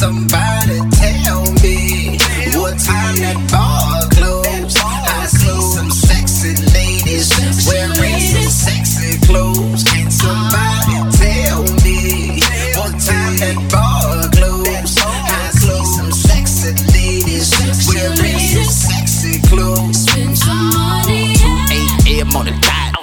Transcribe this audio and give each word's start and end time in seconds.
Somebody 0.00 0.80
tell 0.96 1.44
me 1.60 2.16
what 2.56 2.72
time 2.80 3.20
that 3.20 3.36
bar 3.52 4.00
closes. 4.08 4.72
I 4.80 5.26
see 5.28 5.60
some 5.76 5.90
sexy 5.90 6.56
ladies 6.72 7.28
wearing 7.68 8.16
some 8.16 8.48
sexy 8.48 9.20
clothes. 9.28 9.84
Can 9.84 10.10
somebody 10.10 11.04
tell 11.20 11.68
me 11.84 12.40
what 12.80 12.96
time 12.96 13.36
that 13.44 13.60
bar 13.68 14.24
closes? 14.32 14.96
I 15.04 15.52
see 15.52 15.84
some 15.92 16.12
sexy 16.16 16.72
ladies 16.96 17.52
wearing 17.92 18.40
some 18.40 18.72
sexy 18.72 19.36
clothes. 19.52 20.08
Spend 20.08 20.32
some 20.32 20.80
money. 20.80 21.36
8 22.08 22.24
a.m. 22.24 22.36
on 22.40 22.48
the 22.48 22.56
dot. 22.64 22.96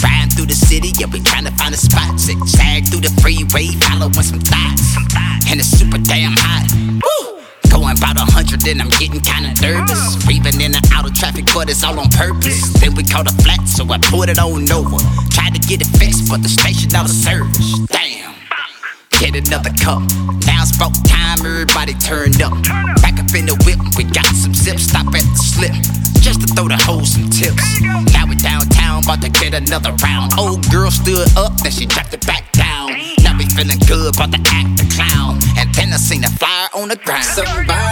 Riding 0.00 0.30
through 0.32 0.46
the 0.46 0.56
city, 0.56 0.88
yeah, 0.96 1.12
we 1.12 1.20
trying 1.20 1.44
to 1.44 1.52
find 1.60 1.74
a 1.74 1.76
spot. 1.76 2.18
Zigzag 2.18 2.88
through 2.88 3.04
the 3.04 3.12
freeway, 3.20 3.76
following 3.84 4.24
some 4.24 4.40
thoughts. 4.40 4.96
And 5.50 5.60
it's 5.60 5.68
super 5.68 5.96
damn 5.96 6.36
hot. 6.36 6.68
Woo! 7.00 7.40
Going 7.70 7.96
about 7.96 8.20
a 8.20 8.26
hundred 8.28 8.66
and 8.68 8.82
I'm 8.82 8.92
getting 9.00 9.20
kinda 9.20 9.56
nervous. 9.64 10.20
Weaving 10.26 10.60
in 10.60 10.76
and 10.76 10.86
out 10.92 11.08
of 11.08 11.14
traffic, 11.14 11.46
but 11.54 11.70
it's 11.70 11.82
all 11.82 11.98
on 11.98 12.10
purpose. 12.10 12.68
Then 12.80 12.94
we 12.94 13.02
caught 13.02 13.26
a 13.26 13.34
flat, 13.42 13.66
so 13.66 13.88
I 13.88 13.96
put 13.96 14.28
it 14.28 14.38
on 14.38 14.70
over. 14.70 15.00
Tried 15.30 15.54
to 15.56 15.60
get 15.64 15.80
it 15.80 15.88
fixed, 15.96 16.28
but 16.28 16.42
the 16.42 16.50
station 16.50 16.94
out 16.94 17.06
of 17.06 17.16
service. 17.16 17.80
Damn. 17.88 18.34
Get 19.18 19.34
another 19.36 19.72
cup. 19.80 20.04
Now 20.44 20.68
it's 20.68 20.76
about 20.76 20.92
time, 21.08 21.40
everybody 21.40 21.94
turned 21.94 22.42
up. 22.42 22.52
Back 23.00 23.16
up 23.16 23.32
in 23.32 23.48
the 23.48 23.56
whip, 23.64 23.80
we 23.96 24.04
got 24.04 24.28
some 24.36 24.52
zips, 24.52 24.84
stop 24.84 25.06
at 25.16 25.24
the 25.24 25.40
slip. 25.40 25.72
Just 26.20 26.42
to 26.42 26.46
throw 26.46 26.68
the 26.68 26.76
hoes 26.76 27.16
some 27.16 27.30
tips. 27.30 27.80
Now 28.12 28.28
we 28.28 28.36
downtown, 28.36 29.02
about 29.02 29.22
to 29.22 29.30
get 29.30 29.54
another 29.54 29.92
round. 30.04 30.32
Old 30.38 30.68
girl 30.70 30.90
stood 30.90 31.26
up, 31.38 31.56
then 31.62 31.72
she 31.72 31.86
dropped 31.86 32.12
it 32.12 32.26
back 32.26 32.47
feeling 33.58 33.78
good, 33.88 34.14
about 34.14 34.30
to 34.30 34.40
act 34.54 34.78
the 34.78 34.86
clown. 34.94 35.38
And 35.58 35.74
then 35.74 35.92
I 35.92 35.96
seen 35.96 36.22
a 36.22 36.30
flyer 36.30 36.68
on 36.74 36.88
the 36.88 36.96
ground. 36.96 37.24
Somebody 37.24 37.87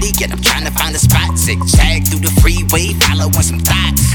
city, 0.00 0.24
I'm 0.32 0.40
trying 0.40 0.64
to 0.64 0.72
find 0.72 0.94
a 0.94 0.98
spot. 0.98 1.36
Zigzag 1.36 2.06
through 2.08 2.20
the 2.20 2.32
freeway, 2.40 2.92
following 3.00 3.42
some 3.42 3.60
thoughts. 3.60 4.14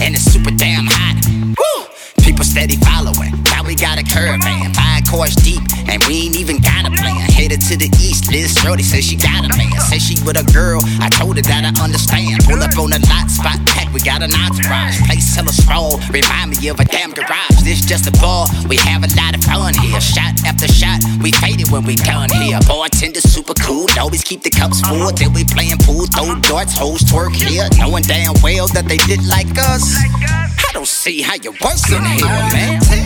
And 0.00 0.14
it's 0.14 0.24
super 0.24 0.50
damn 0.50 0.86
hot. 0.86 1.16
Woo! 1.58 1.86
People 2.22 2.44
steady 2.44 2.76
following. 2.76 3.32
Now 3.50 3.62
we 3.64 3.74
got 3.74 3.98
a 3.98 4.02
caravan, 4.02 4.72
five 4.74 4.93
cars 5.16 5.34
deep, 5.36 5.62
and 5.86 6.02
we 6.04 6.26
ain't 6.26 6.36
even 6.36 6.58
got 6.58 6.86
a 6.86 6.90
plan. 6.90 7.22
Headed 7.30 7.60
to 7.70 7.76
the 7.76 7.90
east, 8.02 8.30
Liz 8.30 8.54
Shorty 8.58 8.82
says 8.82 9.04
she 9.04 9.16
got 9.16 9.46
a 9.46 9.50
man. 9.56 9.70
Says 9.80 10.02
she 10.02 10.18
with 10.26 10.38
a 10.38 10.46
girl, 10.52 10.80
I 11.00 11.08
told 11.08 11.36
her 11.36 11.42
that 11.42 11.62
I 11.62 11.72
understand. 11.82 12.42
Pull 12.44 12.62
up 12.62 12.74
on 12.78 12.90
the 12.90 13.00
lot, 13.06 13.30
spot 13.30 13.58
pack, 13.66 13.92
we 13.94 14.00
got 14.00 14.22
an 14.22 14.34
entourage. 14.34 14.98
Place 15.06 15.34
hella 15.34 15.54
sprawl, 15.54 15.98
remind 16.10 16.50
me 16.50 16.68
of 16.68 16.80
a 16.80 16.84
damn 16.84 17.12
garage. 17.12 17.62
This 17.62 17.80
just 17.86 18.06
a 18.06 18.14
ball, 18.18 18.46
we 18.68 18.76
have 18.82 19.06
a 19.06 19.10
lot 19.14 19.34
of 19.34 19.42
fun 19.44 19.74
here. 19.74 20.00
Shot 20.00 20.34
after 20.46 20.66
shot, 20.66 20.98
we 21.22 21.30
faded 21.32 21.70
when 21.70 21.84
we 21.84 21.94
done 21.94 22.30
here. 22.30 22.58
Bartender 22.66 23.22
super 23.22 23.54
cool, 23.54 23.86
always 23.98 24.22
keep 24.24 24.42
the 24.42 24.50
cups 24.50 24.80
full. 24.82 25.10
Then 25.14 25.32
we 25.32 25.44
playing 25.44 25.78
pool, 25.86 26.06
throw 26.10 26.34
darts, 26.42 26.74
hoes 26.74 27.02
twerk 27.06 27.34
here. 27.34 27.68
Knowing 27.78 28.02
damn 28.02 28.34
well 28.42 28.66
that 28.74 28.86
they 28.86 28.98
did 29.06 29.22
like 29.26 29.50
us. 29.58 29.94
I 29.94 30.72
don't 30.72 30.88
see 30.88 31.22
how 31.22 31.34
you 31.34 31.52
work 31.62 31.78
in 31.90 32.02
here, 32.02 32.26
man. 32.50 33.03